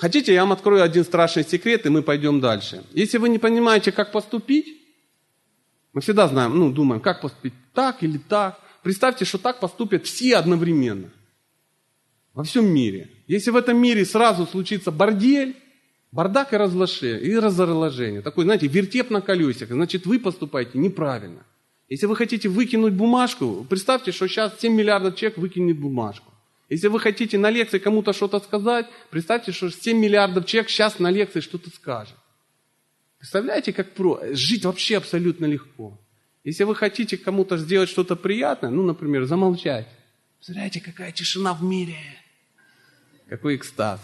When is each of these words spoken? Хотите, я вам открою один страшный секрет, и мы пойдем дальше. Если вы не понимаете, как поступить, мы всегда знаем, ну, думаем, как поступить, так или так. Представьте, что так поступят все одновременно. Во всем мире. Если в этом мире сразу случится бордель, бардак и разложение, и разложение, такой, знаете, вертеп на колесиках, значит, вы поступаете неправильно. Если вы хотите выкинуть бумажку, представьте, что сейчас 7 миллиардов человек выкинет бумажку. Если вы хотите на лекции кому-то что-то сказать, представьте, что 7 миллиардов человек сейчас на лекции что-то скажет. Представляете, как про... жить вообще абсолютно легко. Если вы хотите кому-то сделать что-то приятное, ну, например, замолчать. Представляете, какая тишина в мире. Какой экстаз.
Хотите, 0.00 0.32
я 0.32 0.40
вам 0.40 0.52
открою 0.52 0.82
один 0.82 1.04
страшный 1.04 1.44
секрет, 1.44 1.84
и 1.84 1.90
мы 1.90 2.02
пойдем 2.02 2.40
дальше. 2.40 2.82
Если 2.94 3.18
вы 3.18 3.28
не 3.28 3.38
понимаете, 3.38 3.92
как 3.92 4.12
поступить, 4.12 4.80
мы 5.92 6.00
всегда 6.00 6.26
знаем, 6.26 6.58
ну, 6.58 6.72
думаем, 6.72 7.02
как 7.02 7.20
поступить, 7.20 7.52
так 7.74 8.02
или 8.02 8.16
так. 8.16 8.58
Представьте, 8.82 9.26
что 9.26 9.36
так 9.36 9.60
поступят 9.60 10.06
все 10.06 10.36
одновременно. 10.36 11.10
Во 12.32 12.44
всем 12.44 12.64
мире. 12.64 13.10
Если 13.26 13.50
в 13.50 13.56
этом 13.56 13.76
мире 13.76 14.06
сразу 14.06 14.46
случится 14.46 14.90
бордель, 14.90 15.54
бардак 16.12 16.54
и 16.54 16.56
разложение, 16.56 17.20
и 17.20 17.36
разложение, 17.38 18.22
такой, 18.22 18.44
знаете, 18.44 18.68
вертеп 18.68 19.10
на 19.10 19.20
колесиках, 19.20 19.76
значит, 19.76 20.06
вы 20.06 20.18
поступаете 20.18 20.78
неправильно. 20.78 21.44
Если 21.90 22.06
вы 22.06 22.16
хотите 22.16 22.48
выкинуть 22.48 22.94
бумажку, 22.94 23.66
представьте, 23.68 24.12
что 24.12 24.28
сейчас 24.28 24.58
7 24.60 24.72
миллиардов 24.72 25.16
человек 25.16 25.36
выкинет 25.36 25.78
бумажку. 25.78 26.29
Если 26.70 26.86
вы 26.86 27.00
хотите 27.00 27.36
на 27.36 27.50
лекции 27.50 27.78
кому-то 27.78 28.12
что-то 28.12 28.38
сказать, 28.38 28.86
представьте, 29.10 29.50
что 29.50 29.70
7 29.70 29.98
миллиардов 29.98 30.46
человек 30.46 30.70
сейчас 30.70 31.00
на 31.00 31.10
лекции 31.10 31.40
что-то 31.40 31.68
скажет. 31.68 32.14
Представляете, 33.18 33.72
как 33.72 33.92
про... 33.92 34.20
жить 34.30 34.64
вообще 34.64 34.96
абсолютно 34.96 35.46
легко. 35.46 36.00
Если 36.44 36.62
вы 36.62 36.76
хотите 36.76 37.18
кому-то 37.18 37.58
сделать 37.58 37.90
что-то 37.90 38.14
приятное, 38.14 38.70
ну, 38.70 38.84
например, 38.84 39.24
замолчать. 39.24 39.88
Представляете, 40.38 40.80
какая 40.80 41.10
тишина 41.10 41.54
в 41.54 41.62
мире. 41.62 41.98
Какой 43.28 43.56
экстаз. 43.56 44.00